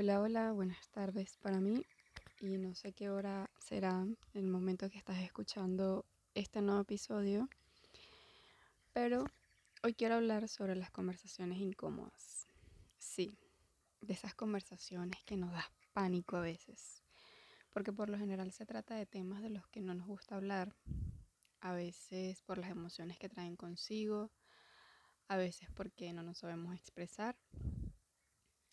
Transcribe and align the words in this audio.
Hola, 0.00 0.20
hola, 0.20 0.52
buenas 0.52 0.88
tardes 0.90 1.38
para 1.38 1.58
mí 1.58 1.84
y 2.38 2.56
no 2.56 2.72
sé 2.76 2.92
qué 2.92 3.10
hora 3.10 3.50
será 3.58 4.06
el 4.32 4.46
momento 4.46 4.88
que 4.88 4.96
estás 4.96 5.18
escuchando 5.18 6.06
este 6.34 6.62
nuevo 6.62 6.82
episodio, 6.82 7.48
pero 8.92 9.24
hoy 9.82 9.94
quiero 9.94 10.14
hablar 10.14 10.46
sobre 10.46 10.76
las 10.76 10.92
conversaciones 10.92 11.58
incómodas. 11.58 12.46
Sí, 12.96 13.36
de 14.00 14.14
esas 14.14 14.36
conversaciones 14.36 15.18
que 15.24 15.36
nos 15.36 15.50
da 15.50 15.68
pánico 15.92 16.36
a 16.36 16.42
veces, 16.42 17.02
porque 17.70 17.92
por 17.92 18.08
lo 18.08 18.18
general 18.18 18.52
se 18.52 18.66
trata 18.66 18.94
de 18.94 19.04
temas 19.04 19.42
de 19.42 19.50
los 19.50 19.66
que 19.66 19.80
no 19.80 19.94
nos 19.94 20.06
gusta 20.06 20.36
hablar, 20.36 20.76
a 21.58 21.72
veces 21.72 22.40
por 22.42 22.58
las 22.58 22.70
emociones 22.70 23.18
que 23.18 23.28
traen 23.28 23.56
consigo, 23.56 24.30
a 25.26 25.36
veces 25.36 25.68
porque 25.74 26.12
no 26.12 26.22
nos 26.22 26.38
sabemos 26.38 26.76
expresar 26.76 27.36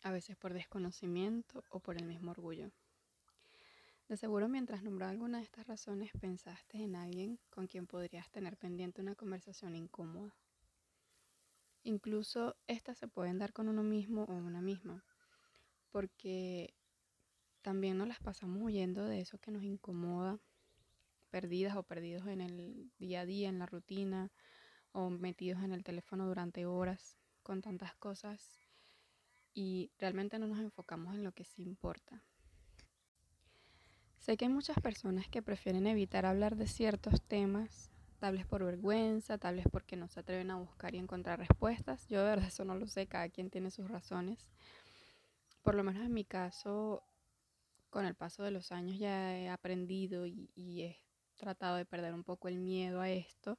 a 0.06 0.12
veces 0.12 0.38
por 0.38 0.54
desconocimiento 0.54 1.64
o 1.70 1.80
por 1.80 1.98
el 1.98 2.06
mismo 2.06 2.30
orgullo. 2.30 2.70
De 4.08 4.18
seguro 4.18 4.48
mientras 4.48 4.84
nombraba 4.84 5.12
alguna 5.12 5.40
de 5.40 5.46
estas 5.46 5.66
razones 5.66 6.12
pensaste 6.22 6.78
en 6.78 6.96
alguien 6.96 7.40
con 7.50 7.66
quien 7.66 7.88
podrías 7.88 8.30
tener 8.30 8.56
pendiente 8.56 9.02
una 9.02 9.16
conversación 9.16 9.76
incómoda. 9.76 10.36
Incluso 11.82 12.56
estas 12.68 13.00
se 13.00 13.08
pueden 13.08 13.40
dar 13.40 13.52
con 13.52 13.68
uno 13.68 13.82
mismo 13.82 14.26
o 14.26 14.34
una 14.34 14.62
misma, 14.62 15.04
porque 15.90 16.76
también 17.64 17.98
nos 17.98 18.08
las 18.08 18.20
pasamos 18.20 18.62
huyendo 18.62 19.06
de 19.06 19.22
eso 19.22 19.40
que 19.40 19.50
nos 19.50 19.64
incomoda, 19.64 20.40
perdidas 21.32 21.76
o 21.78 21.82
perdidos 21.82 22.28
en 22.28 22.42
el 22.42 22.92
día 23.00 23.22
a 23.22 23.26
día, 23.26 23.50
en 23.50 23.58
la 23.58 23.66
rutina, 23.66 24.32
o 24.92 25.10
metidos 25.10 25.64
en 25.64 25.72
el 25.72 25.84
teléfono 25.84 26.28
durante 26.28 26.68
horas 26.68 27.18
con 27.42 27.64
tantas 27.64 27.96
cosas 27.96 28.60
y 29.56 29.90
realmente 29.98 30.38
no 30.38 30.48
nos 30.48 30.60
enfocamos 30.60 31.16
en 31.16 31.24
lo 31.24 31.32
que 31.32 31.46
sí 31.46 31.64
importa. 31.64 32.22
Sé 34.20 34.38
que 34.38 34.46
hay 34.46 34.52
muchas 34.52 34.78
personas 34.82 35.28
que 35.30 35.42
prefieren 35.42 35.88
evitar 35.88 36.26
hablar 36.26 36.58
de 36.58 36.68
ciertos 36.68 37.22
temas, 37.22 37.90
tal 38.20 38.36
vez 38.36 38.46
por 38.46 38.64
vergüenza, 38.64 39.38
tal 39.38 39.56
vez 39.56 39.66
porque 39.72 39.96
no 39.96 40.10
se 40.10 40.20
atreven 40.20 40.52
a 40.52 40.58
buscar 40.58 40.94
y 40.94 40.98
encontrar 40.98 41.40
respuestas. 41.40 42.08
Yo 42.10 42.20
de 42.20 42.32
verdad 42.32 42.48
eso 42.48 42.66
no 42.66 42.76
lo 42.76 42.86
sé, 42.88 43.08
cada 43.08 43.30
quien 43.30 43.50
tiene 43.50 43.72
sus 43.72 43.90
razones. 43.90 44.46
Por 45.62 45.76
lo 45.76 45.84
menos 45.84 46.04
en 46.04 46.14
mi 46.14 46.26
caso, 46.26 47.04
con 47.90 48.06
el 48.06 48.16
paso 48.16 48.44
de 48.44 48.52
los 48.52 48.72
años 48.72 49.00
ya 49.00 49.38
he 49.38 49.48
aprendido 49.48 50.26
y, 50.26 50.50
y 50.54 50.82
he 50.82 51.00
tratado 51.38 51.78
de 51.78 51.86
perder 51.86 52.14
un 52.14 52.24
poco 52.24 52.50
el 52.50 52.60
miedo 52.60 53.00
a 53.00 53.10
esto. 53.10 53.58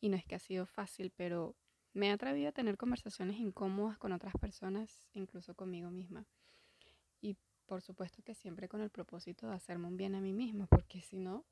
Y 0.00 0.08
no 0.08 0.16
es 0.16 0.24
que 0.24 0.36
ha 0.36 0.40
sido 0.40 0.66
fácil, 0.66 1.10
pero 1.16 1.56
me 1.96 2.08
he 2.08 2.10
atrevido 2.10 2.50
a 2.50 2.52
tener 2.52 2.76
conversaciones 2.76 3.38
incómodas 3.38 3.96
con 3.96 4.12
otras 4.12 4.34
personas, 4.38 5.08
incluso 5.14 5.54
conmigo 5.54 5.90
misma. 5.90 6.26
Y 7.22 7.36
por 7.64 7.80
supuesto 7.80 8.22
que 8.22 8.34
siempre 8.34 8.68
con 8.68 8.82
el 8.82 8.90
propósito 8.90 9.48
de 9.48 9.54
hacerme 9.54 9.88
un 9.88 9.96
bien 9.96 10.14
a 10.14 10.20
mí 10.20 10.34
misma, 10.34 10.66
porque 10.66 11.00
si 11.00 11.16
no, 11.16 11.46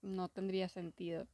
no 0.00 0.28
tendría 0.28 0.68
sentido. 0.68 1.26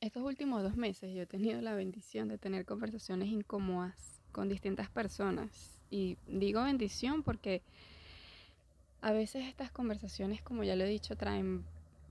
Estos 0.00 0.22
últimos 0.22 0.62
dos 0.62 0.76
meses 0.76 1.14
yo 1.14 1.22
he 1.22 1.26
tenido 1.26 1.60
la 1.60 1.74
bendición 1.74 2.28
de 2.28 2.38
tener 2.38 2.64
conversaciones 2.64 3.28
incómodas 3.28 4.22
con 4.32 4.48
distintas 4.48 4.88
personas. 4.88 5.82
Y 5.90 6.16
digo 6.26 6.64
bendición 6.64 7.22
porque 7.22 7.62
a 9.02 9.12
veces 9.12 9.44
estas 9.44 9.70
conversaciones, 9.70 10.40
como 10.40 10.64
ya 10.64 10.74
lo 10.74 10.84
he 10.84 10.88
dicho, 10.88 11.16
traen 11.16 11.66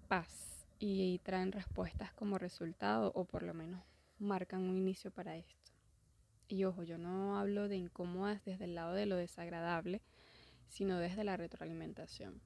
paz 0.08 0.68
y 0.78 1.18
traen 1.24 1.52
respuestas 1.52 2.14
como 2.14 2.38
resultado, 2.38 3.12
o 3.16 3.26
por 3.26 3.42
lo 3.42 3.56
menos 3.56 3.82
marcan 4.20 4.62
un 4.64 4.78
inicio 4.78 5.12
para 5.12 5.38
esto. 5.38 5.72
Y 6.48 6.64
ojo, 6.64 6.84
yo 6.84 6.98
no 6.98 7.38
hablo 7.38 7.68
de 7.68 7.76
incómodas 7.76 8.44
desde 8.46 8.66
el 8.66 8.76
lado 8.76 8.94
de 8.94 9.06
lo 9.06 9.18
desagradable, 9.18 10.02
sino 10.68 10.98
desde 11.00 11.24
la 11.24 11.38
retroalimentación. 11.38 12.42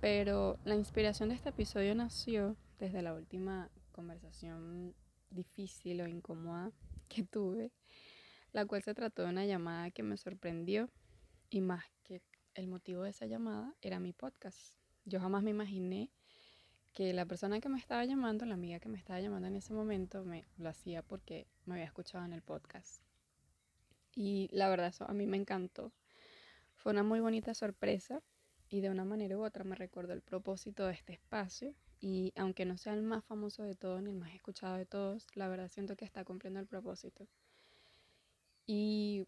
Pero 0.00 0.58
la 0.64 0.74
inspiración 0.74 1.28
de 1.28 1.36
este 1.36 1.50
episodio 1.50 1.94
nació 1.94 2.56
desde 2.78 3.02
la 3.02 3.14
última 3.14 3.70
conversación 3.92 4.94
difícil 5.30 6.00
o 6.00 6.08
incómoda 6.08 6.72
que 7.08 7.22
tuve, 7.22 7.70
la 8.52 8.66
cual 8.66 8.82
se 8.82 8.94
trató 8.94 9.22
de 9.22 9.28
una 9.28 9.44
llamada 9.46 9.90
que 9.90 10.02
me 10.02 10.16
sorprendió 10.16 10.90
y 11.50 11.60
más 11.60 11.84
que 12.02 12.22
el 12.54 12.68
motivo 12.68 13.02
de 13.02 13.10
esa 13.10 13.26
llamada 13.26 13.74
era 13.80 14.00
mi 14.00 14.12
podcast. 14.12 14.76
Yo 15.04 15.20
jamás 15.20 15.42
me 15.42 15.50
imaginé 15.50 16.10
que 16.92 17.12
la 17.12 17.24
persona 17.26 17.60
que 17.60 17.68
me 17.68 17.78
estaba 17.78 18.04
llamando, 18.04 18.44
la 18.44 18.54
amiga 18.54 18.78
que 18.78 18.88
me 18.88 18.98
estaba 18.98 19.20
llamando 19.20 19.48
en 19.48 19.56
ese 19.56 19.72
momento, 19.72 20.24
me 20.24 20.44
lo 20.58 20.68
hacía 20.68 21.02
porque 21.02 21.46
me 21.64 21.74
había 21.74 21.86
escuchado 21.86 22.24
en 22.24 22.32
el 22.32 22.42
podcast. 22.42 23.02
Y 24.14 24.48
la 24.52 24.68
verdad 24.68 24.88
eso 24.88 25.08
a 25.08 25.14
mí 25.14 25.26
me 25.26 25.38
encantó. 25.38 25.92
Fue 26.74 26.92
una 26.92 27.02
muy 27.02 27.20
bonita 27.20 27.54
sorpresa 27.54 28.22
y 28.68 28.80
de 28.80 28.90
una 28.90 29.04
manera 29.04 29.36
u 29.38 29.44
otra 29.44 29.64
me 29.64 29.74
recordó 29.74 30.12
el 30.12 30.22
propósito 30.22 30.86
de 30.86 30.94
este 30.94 31.14
espacio 31.14 31.74
y 32.00 32.32
aunque 32.36 32.64
no 32.64 32.76
sea 32.76 32.94
el 32.94 33.02
más 33.02 33.24
famoso 33.24 33.62
de 33.62 33.74
todos 33.74 34.02
ni 34.02 34.10
el 34.10 34.16
más 34.16 34.34
escuchado 34.34 34.76
de 34.76 34.86
todos, 34.86 35.26
la 35.34 35.48
verdad 35.48 35.68
siento 35.68 35.96
que 35.96 36.04
está 36.04 36.24
cumpliendo 36.24 36.60
el 36.60 36.66
propósito. 36.66 37.26
Y 38.66 39.26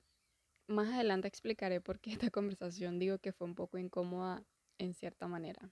más 0.67 0.89
adelante 0.89 1.29
explicaré 1.29 1.81
por 1.81 2.01
qué 2.01 2.13
esta 2.13 2.31
conversación 2.31 2.99
digo 2.99 3.19
que 3.19 3.33
fue 3.33 3.47
un 3.47 3.55
poco 3.55 3.79
incómoda 3.79 4.43
en 4.79 4.95
cierta 4.95 5.29
manera. 5.29 5.71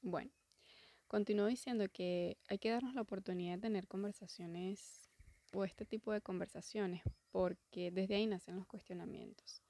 Bueno, 0.00 0.30
Continúo 1.08 1.46
diciendo 1.46 1.86
que 1.88 2.36
hay 2.48 2.58
que 2.58 2.70
darnos 2.70 2.94
la 2.94 3.02
oportunidad 3.02 3.54
de 3.54 3.60
tener 3.60 3.86
conversaciones 3.86 5.08
o 5.54 5.64
este 5.64 5.86
tipo 5.86 6.12
de 6.12 6.20
conversaciones, 6.20 7.02
porque 7.30 7.92
desde 7.92 8.16
ahí 8.16 8.26
nacen 8.26 8.56
los 8.56 8.66
cuestionamientos. 8.66 9.62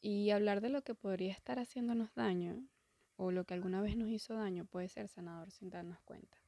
Y 0.00 0.30
hablar 0.30 0.62
de 0.62 0.70
lo 0.70 0.82
que 0.82 0.94
podría 0.94 1.32
estar 1.32 1.58
haciéndonos 1.58 2.14
daño 2.14 2.66
o 3.16 3.30
lo 3.30 3.44
que 3.44 3.52
alguna 3.52 3.82
vez 3.82 3.96
nos 3.96 4.08
hizo 4.08 4.34
daño 4.34 4.64
puede 4.64 4.88
ser 4.88 5.08
sanador 5.08 5.50
sin 5.50 5.68
darnos 5.68 6.00
cuenta. 6.00 6.38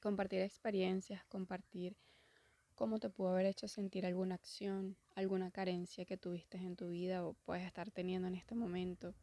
Compartir 0.00 0.42
experiencias, 0.42 1.24
compartir 1.24 1.96
cómo 2.74 2.98
te 2.98 3.08
pudo 3.08 3.30
haber 3.30 3.46
hecho 3.46 3.68
sentir 3.68 4.04
alguna 4.04 4.34
acción, 4.34 4.98
alguna 5.14 5.50
carencia 5.50 6.04
que 6.04 6.18
tuviste 6.18 6.58
en 6.58 6.76
tu 6.76 6.90
vida 6.90 7.24
o 7.24 7.32
puedes 7.32 7.64
estar 7.64 7.90
teniendo 7.90 8.28
en 8.28 8.34
este 8.34 8.54
momento, 8.54 9.14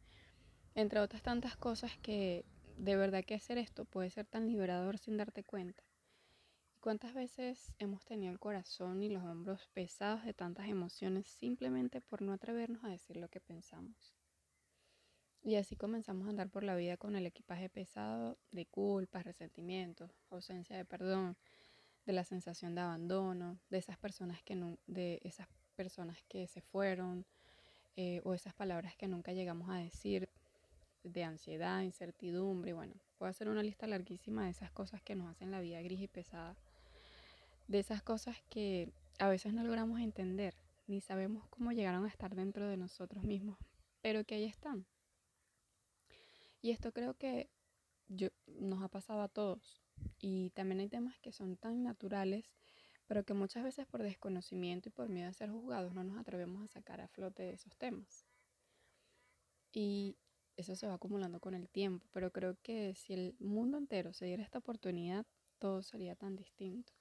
entre 0.74 0.98
otras 0.98 1.22
tantas 1.22 1.56
cosas 1.56 1.96
que 1.98 2.44
de 2.80 2.96
verdad 2.96 3.24
que 3.24 3.34
hacer 3.34 3.58
esto 3.58 3.84
puede 3.84 4.08
ser 4.08 4.26
tan 4.26 4.46
liberador 4.46 4.96
sin 4.96 5.18
darte 5.18 5.44
cuenta. 5.44 5.84
¿Cuántas 6.80 7.12
veces 7.12 7.74
hemos 7.78 8.06
tenido 8.06 8.32
el 8.32 8.38
corazón 8.38 9.02
y 9.02 9.10
los 9.10 9.22
hombros 9.22 9.68
pesados 9.74 10.24
de 10.24 10.32
tantas 10.32 10.66
emociones 10.66 11.26
simplemente 11.26 12.00
por 12.00 12.22
no 12.22 12.32
atrevernos 12.32 12.82
a 12.82 12.88
decir 12.88 13.18
lo 13.18 13.28
que 13.28 13.38
pensamos? 13.38 14.14
Y 15.42 15.56
así 15.56 15.76
comenzamos 15.76 16.26
a 16.26 16.30
andar 16.30 16.48
por 16.48 16.64
la 16.64 16.74
vida 16.74 16.96
con 16.96 17.16
el 17.16 17.26
equipaje 17.26 17.68
pesado 17.68 18.38
de 18.50 18.64
culpas, 18.64 19.24
resentimientos, 19.24 20.10
ausencia 20.30 20.74
de 20.74 20.86
perdón, 20.86 21.36
de 22.06 22.14
la 22.14 22.24
sensación 22.24 22.74
de 22.74 22.80
abandono, 22.80 23.60
de 23.68 23.76
esas 23.76 23.98
personas 23.98 24.42
que 24.42 24.56
de 24.86 25.20
esas 25.22 25.48
personas 25.76 26.22
que 26.28 26.46
se 26.46 26.62
fueron 26.62 27.26
eh, 27.96 28.22
o 28.24 28.32
esas 28.32 28.54
palabras 28.54 28.96
que 28.96 29.06
nunca 29.06 29.34
llegamos 29.34 29.68
a 29.68 29.76
decir, 29.76 30.29
de 31.02 31.24
ansiedad, 31.24 31.82
incertidumbre, 31.82 32.72
bueno, 32.72 32.94
puedo 33.16 33.30
hacer 33.30 33.48
una 33.48 33.62
lista 33.62 33.86
larguísima 33.86 34.44
de 34.44 34.50
esas 34.50 34.70
cosas 34.70 35.02
que 35.02 35.14
nos 35.14 35.30
hacen 35.30 35.50
la 35.50 35.60
vida 35.60 35.80
gris 35.82 36.00
y 36.00 36.08
pesada, 36.08 36.56
de 37.68 37.78
esas 37.78 38.02
cosas 38.02 38.36
que 38.48 38.92
a 39.18 39.28
veces 39.28 39.52
no 39.52 39.62
logramos 39.64 40.00
entender, 40.00 40.54
ni 40.86 41.00
sabemos 41.00 41.46
cómo 41.48 41.72
llegaron 41.72 42.04
a 42.04 42.08
estar 42.08 42.34
dentro 42.34 42.68
de 42.68 42.76
nosotros 42.76 43.22
mismos, 43.24 43.58
pero 44.00 44.24
que 44.24 44.34
ahí 44.34 44.44
están. 44.44 44.86
Y 46.62 46.72
esto 46.72 46.92
creo 46.92 47.14
que 47.14 47.48
yo, 48.08 48.28
nos 48.46 48.82
ha 48.82 48.88
pasado 48.88 49.22
a 49.22 49.28
todos. 49.28 49.80
Y 50.18 50.50
también 50.50 50.80
hay 50.80 50.88
temas 50.88 51.18
que 51.20 51.32
son 51.32 51.56
tan 51.56 51.82
naturales, 51.82 52.44
pero 53.06 53.24
que 53.24 53.34
muchas 53.34 53.64
veces 53.64 53.86
por 53.86 54.02
desconocimiento 54.02 54.88
y 54.88 54.92
por 54.92 55.08
miedo 55.08 55.28
a 55.28 55.32
ser 55.32 55.50
juzgados 55.50 55.94
no 55.94 56.04
nos 56.04 56.18
atrevemos 56.18 56.62
a 56.62 56.68
sacar 56.68 57.00
a 57.00 57.08
flote 57.08 57.42
de 57.42 57.52
esos 57.52 57.76
temas. 57.76 58.26
Y 59.72 60.16
eso 60.60 60.76
se 60.76 60.86
va 60.86 60.94
acumulando 60.94 61.40
con 61.40 61.54
el 61.54 61.68
tiempo, 61.68 62.06
pero 62.12 62.30
creo 62.30 62.56
que 62.62 62.94
si 62.94 63.12
el 63.12 63.34
mundo 63.38 63.78
entero 63.78 64.12
se 64.12 64.26
diera 64.26 64.42
esta 64.42 64.58
oportunidad, 64.58 65.26
todo 65.58 65.82
sería 65.82 66.14
tan 66.14 66.36
distinto. 66.36 66.92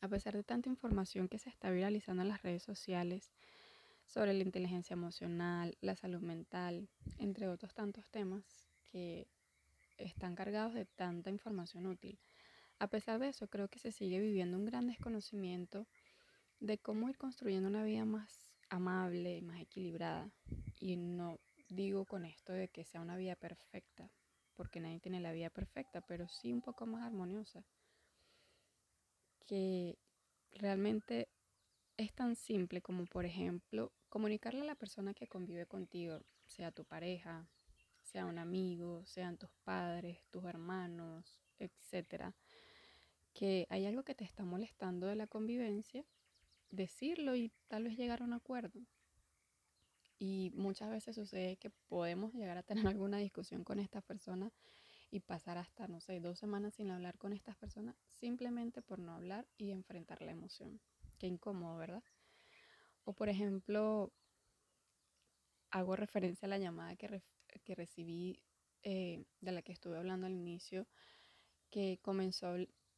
A 0.00 0.08
pesar 0.08 0.34
de 0.34 0.42
tanta 0.42 0.68
información 0.68 1.28
que 1.28 1.38
se 1.38 1.48
está 1.48 1.70
viralizando 1.70 2.22
en 2.22 2.28
las 2.28 2.42
redes 2.42 2.62
sociales 2.62 3.32
sobre 4.06 4.34
la 4.34 4.42
inteligencia 4.42 4.94
emocional, 4.94 5.76
la 5.80 5.94
salud 5.94 6.20
mental, 6.20 6.88
entre 7.18 7.48
otros 7.48 7.74
tantos 7.74 8.08
temas 8.08 8.44
que 8.90 9.28
están 9.96 10.34
cargados 10.34 10.74
de 10.74 10.84
tanta 10.84 11.30
información 11.30 11.86
útil, 11.86 12.18
a 12.78 12.88
pesar 12.88 13.20
de 13.20 13.28
eso 13.28 13.48
creo 13.48 13.68
que 13.68 13.78
se 13.78 13.92
sigue 13.92 14.18
viviendo 14.18 14.56
un 14.56 14.64
gran 14.64 14.88
desconocimiento 14.88 15.86
de 16.58 16.78
cómo 16.78 17.08
ir 17.08 17.16
construyendo 17.16 17.68
una 17.68 17.84
vida 17.84 18.04
más 18.04 18.52
amable, 18.70 19.40
más 19.42 19.60
equilibrada 19.60 20.30
y 20.80 20.96
no 20.96 21.38
digo 21.74 22.04
con 22.04 22.24
esto 22.24 22.52
de 22.52 22.68
que 22.68 22.84
sea 22.84 23.00
una 23.00 23.16
vida 23.16 23.36
perfecta, 23.36 24.10
porque 24.54 24.80
nadie 24.80 25.00
tiene 25.00 25.20
la 25.20 25.32
vida 25.32 25.50
perfecta, 25.50 26.00
pero 26.00 26.28
sí 26.28 26.52
un 26.52 26.62
poco 26.62 26.86
más 26.86 27.04
armoniosa. 27.04 27.64
Que 29.46 29.98
realmente 30.52 31.28
es 31.96 32.12
tan 32.12 32.36
simple 32.36 32.82
como, 32.82 33.04
por 33.06 33.24
ejemplo, 33.24 33.92
comunicarle 34.08 34.62
a 34.62 34.64
la 34.64 34.74
persona 34.74 35.14
que 35.14 35.28
convive 35.28 35.66
contigo, 35.66 36.20
sea 36.46 36.72
tu 36.72 36.84
pareja, 36.84 37.48
sea 38.02 38.26
un 38.26 38.38
amigo, 38.38 39.04
sean 39.06 39.38
tus 39.38 39.50
padres, 39.64 40.18
tus 40.30 40.44
hermanos, 40.44 41.40
etcétera, 41.58 42.34
que 43.32 43.66
hay 43.70 43.86
algo 43.86 44.02
que 44.02 44.14
te 44.14 44.24
está 44.24 44.44
molestando 44.44 45.06
de 45.06 45.16
la 45.16 45.26
convivencia, 45.26 46.04
decirlo 46.70 47.36
y 47.36 47.52
tal 47.68 47.84
vez 47.84 47.96
llegar 47.96 48.22
a 48.22 48.24
un 48.24 48.34
acuerdo. 48.34 48.80
Y 50.24 50.52
muchas 50.54 50.88
veces 50.88 51.16
sucede 51.16 51.56
que 51.56 51.70
podemos 51.88 52.32
llegar 52.32 52.56
a 52.56 52.62
tener 52.62 52.86
alguna 52.96 53.18
discusión 53.18 53.64
con 53.64 53.80
estas 53.80 54.04
personas 54.04 54.52
y 55.10 55.18
pasar 55.18 55.58
hasta, 55.58 55.88
no 55.88 56.00
sé, 56.00 56.20
dos 56.20 56.38
semanas 56.38 56.74
sin 56.74 56.92
hablar 56.92 57.18
con 57.18 57.32
estas 57.32 57.56
personas 57.56 57.96
simplemente 58.20 58.82
por 58.82 59.00
no 59.00 59.14
hablar 59.14 59.48
y 59.58 59.72
enfrentar 59.72 60.22
la 60.22 60.30
emoción. 60.30 60.80
Qué 61.18 61.26
incómodo, 61.26 61.76
¿verdad? 61.76 62.04
O 63.02 63.14
por 63.14 63.28
ejemplo, 63.28 64.12
hago 65.72 65.96
referencia 65.96 66.46
a 66.46 66.50
la 66.50 66.58
llamada 66.58 66.94
que, 66.94 67.20
que 67.64 67.74
recibí 67.74 68.40
eh, 68.84 69.24
de 69.40 69.50
la 69.50 69.62
que 69.62 69.72
estuve 69.72 69.98
hablando 69.98 70.28
al 70.28 70.34
inicio, 70.34 70.86
que 71.68 71.98
comenzó, 72.00 72.54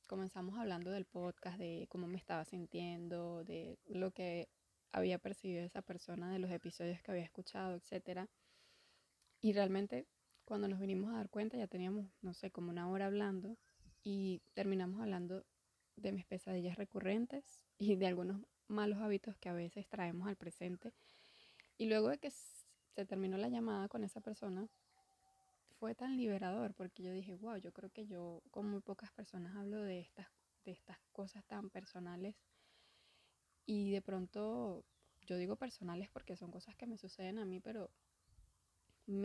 comenzamos 0.07 0.59
hablando 0.59 0.91
del 0.91 1.07
podcast, 1.07 1.57
de 1.57 1.87
cómo 1.89 2.07
me 2.07 2.19
estaba 2.19 2.45
sintiendo, 2.45 3.45
de 3.45 3.79
lo 3.87 4.11
que 4.11 4.51
había 4.95 5.19
percibido 5.19 5.65
esa 5.65 5.83
persona, 5.83 6.33
de 6.33 6.39
los 6.39 6.51
episodios 6.53 7.03
que 7.03 7.11
había 7.11 7.25
escuchado, 7.25 7.75
etc. 7.75 8.29
Y 9.41 9.53
realmente 9.53 10.07
cuando 10.45 10.69
nos 10.69 10.79
vinimos 10.79 11.13
a 11.13 11.17
dar 11.17 11.29
cuenta 11.31 11.57
ya 11.57 11.67
teníamos, 11.67 12.07
no 12.23 12.33
sé, 12.33 12.53
como 12.53 12.71
una 12.71 12.89
hora 12.89 13.07
hablando 13.07 13.59
y 14.05 14.41
terminamos 14.55 15.01
hablando 15.01 15.45
de 15.97 16.13
mis 16.13 16.25
pesadillas 16.25 16.77
recurrentes 16.77 17.65
y 17.77 17.97
de 17.97 18.07
algunos 18.07 18.41
malos 18.69 18.99
hábitos 19.01 19.37
que 19.39 19.49
a 19.49 19.53
veces 19.53 19.89
traemos 19.89 20.29
al 20.29 20.37
presente. 20.37 20.93
Y 21.77 21.87
luego 21.87 22.09
de 22.11 22.19
que 22.19 22.31
se 22.31 23.05
terminó 23.05 23.37
la 23.37 23.49
llamada 23.49 23.89
con 23.89 24.05
esa 24.05 24.21
persona, 24.21 24.69
fue 25.81 25.97
tan 25.97 26.17
liberador 26.17 26.73
porque 26.75 27.03
yo 27.03 27.11
dije, 27.11 27.35
wow, 27.35 27.57
yo 27.57 27.73
creo 27.73 27.91
que 27.91 28.07
yo 28.07 28.43
con 28.53 28.71
muy 28.71 28.81
pocas 28.81 29.11
personas 29.11 29.57
hablo 29.57 29.83
de 29.83 29.99
estas, 29.99 30.29
de 30.65 30.71
estas 30.71 30.99
cosas 31.11 31.45
tan 31.47 31.69
personales 31.69 32.37
y 33.67 33.91
de 33.91 34.03
pronto 34.03 34.85
yo 35.27 35.37
digo 35.37 35.57
personales 35.57 36.09
porque 36.11 36.37
son 36.37 36.51
cosas 36.51 36.77
que 36.77 36.87
me 36.87 36.99
suceden 36.99 37.39
a 37.39 37.45
mí, 37.45 37.61
pero 37.61 37.91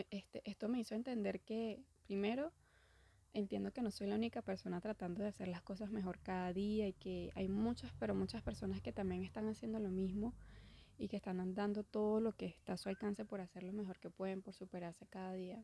este, 0.09 0.41
esto 0.45 0.69
me 0.69 0.79
hizo 0.79 0.95
entender 0.95 1.41
que 1.41 1.81
primero 2.05 2.51
entiendo 3.33 3.71
que 3.71 3.81
no 3.81 3.91
soy 3.91 4.07
la 4.07 4.15
única 4.15 4.41
persona 4.41 4.81
tratando 4.81 5.21
de 5.21 5.29
hacer 5.29 5.47
las 5.47 5.61
cosas 5.61 5.91
mejor 5.91 6.19
cada 6.19 6.51
día 6.53 6.87
y 6.87 6.93
que 6.93 7.31
hay 7.35 7.47
muchas, 7.47 7.91
pero 7.99 8.15
muchas 8.15 8.41
personas 8.41 8.81
que 8.81 8.91
también 8.91 9.23
están 9.23 9.47
haciendo 9.47 9.79
lo 9.79 9.89
mismo 9.89 10.33
y 10.97 11.07
que 11.07 11.17
están 11.17 11.53
dando 11.53 11.83
todo 11.83 12.19
lo 12.19 12.33
que 12.33 12.47
está 12.47 12.73
a 12.73 12.77
su 12.77 12.89
alcance 12.89 13.25
por 13.25 13.39
hacer 13.39 13.63
lo 13.63 13.71
mejor 13.71 13.99
que 13.99 14.09
pueden, 14.09 14.41
por 14.41 14.53
superarse 14.53 15.05
cada 15.07 15.33
día. 15.33 15.63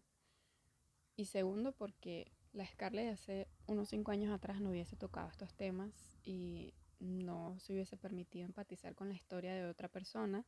Y 1.18 1.26
segundo, 1.26 1.72
porque 1.74 2.32
la 2.54 2.66
Scarlett 2.66 3.06
de 3.06 3.12
hace 3.12 3.48
unos 3.68 3.90
cinco 3.90 4.12
años 4.12 4.34
atrás 4.34 4.62
no 4.62 4.70
hubiese 4.70 4.96
tocado 4.96 5.30
estos 5.30 5.54
temas 5.54 6.18
y 6.24 6.74
no 7.00 7.60
se 7.60 7.74
hubiese 7.74 7.98
permitido 7.98 8.46
empatizar 8.46 8.96
con 8.96 9.10
la 9.10 9.16
historia 9.16 9.54
de 9.54 9.66
otra 9.66 9.88
persona 9.88 10.46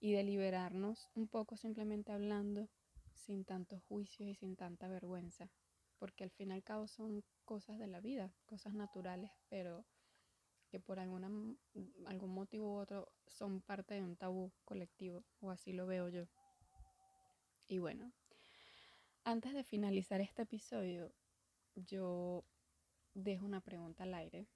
y 0.00 0.12
de 0.12 0.22
liberarnos 0.22 1.08
un 1.14 1.28
poco 1.28 1.56
simplemente 1.56 2.12
hablando 2.12 2.68
sin 3.14 3.44
tantos 3.44 3.82
juicios 3.82 4.28
y 4.28 4.34
sin 4.34 4.56
tanta 4.56 4.88
vergüenza, 4.88 5.50
porque 5.98 6.24
al 6.24 6.30
fin 6.30 6.50
y 6.50 6.54
al 6.54 6.62
cabo 6.62 6.86
son 6.86 7.22
cosas 7.44 7.78
de 7.78 7.86
la 7.86 8.00
vida, 8.00 8.32
cosas 8.46 8.74
naturales, 8.74 9.30
pero 9.48 9.84
que 10.70 10.80
por 10.80 11.00
alguna, 11.00 11.28
algún 12.06 12.32
motivo 12.32 12.74
u 12.74 12.78
otro 12.78 13.12
son 13.26 13.60
parte 13.60 13.94
de 13.94 14.02
un 14.02 14.16
tabú 14.16 14.52
colectivo, 14.64 15.24
o 15.40 15.50
así 15.50 15.72
lo 15.72 15.86
veo 15.86 16.08
yo. 16.08 16.26
Y 17.66 17.78
bueno, 17.78 18.12
antes 19.24 19.52
de 19.52 19.64
finalizar 19.64 20.20
este 20.20 20.42
episodio, 20.42 21.12
yo 21.74 22.44
dejo 23.14 23.44
una 23.44 23.60
pregunta 23.60 24.04
al 24.04 24.14
aire, 24.14 24.46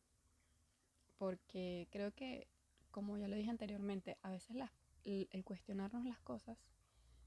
porque 1.19 1.89
creo 1.91 2.13
que, 2.13 2.49
como 2.91 3.17
ya 3.17 3.29
lo 3.29 3.37
dije 3.37 3.51
anteriormente, 3.51 4.19
a 4.23 4.31
veces 4.31 4.57
el 5.05 5.45
cuestionarnos 5.45 6.05
las 6.05 6.21
cosas 6.21 6.59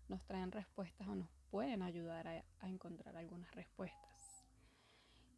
nos 0.10 0.24
traen 0.26 0.52
respuestas 0.52 1.08
o 1.08 1.16
nos 1.16 1.30
pueden 1.52 1.82
ayudar 1.82 2.28
a, 2.28 2.44
a 2.60 2.70
encontrar 2.70 3.18
algunas 3.18 3.54
respuestas. 3.54 4.46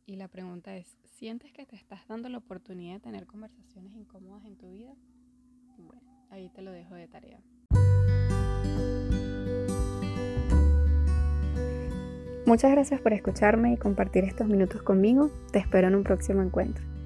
Y 0.06 0.16
la 0.16 0.28
pregunta 0.28 0.76
es, 0.76 0.98
¿sientes 1.04 1.52
que 1.52 1.66
te 1.66 1.76
estás 1.76 2.08
dando 2.08 2.30
la 2.30 2.40
oportunidad 2.40 2.96
de 2.96 3.00
tener 3.00 3.28
conversaciones 3.28 3.94
incómodas 3.94 4.44
en 4.46 4.58
tu 4.58 4.72
vida? 4.72 4.96
Bueno, 5.78 6.28
ahí 6.30 6.50
te 6.50 6.62
lo 6.62 6.72
dejo 6.72 6.96
de 6.96 7.08
tarea. 7.08 7.44
Muchas 12.50 12.72
gracias 12.72 13.00
por 13.02 13.14
escucharme 13.14 13.74
y 13.74 13.78
compartir 13.78 14.24
estos 14.24 14.48
minutos 14.48 14.82
conmigo. 14.82 15.30
Te 15.52 15.60
espero 15.60 15.88
en 15.88 15.94
un 15.94 16.04
próximo 16.04 16.42
encuentro. 16.42 16.99